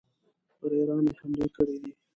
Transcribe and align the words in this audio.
پر 0.57 0.71
ایران 0.79 1.03
یې 1.09 1.13
حملې 1.21 1.47
کړي 1.55 1.75
دي. 1.81 1.91